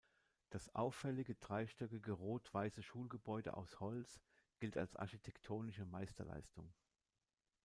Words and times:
Das 0.49 0.73
auffällige 0.73 1.35
dreistöckige 1.35 2.13
rot-weiße 2.13 2.81
Schulgebäude 2.81 3.55
aus 3.55 3.79
Holz 3.79 4.19
gilt 4.59 4.75
als 4.75 4.95
architektonische 4.95 5.85
Meisterleistung. 5.85 6.73